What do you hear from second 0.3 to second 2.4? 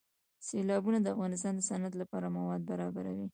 سیلابونه د افغانستان د صنعت لپاره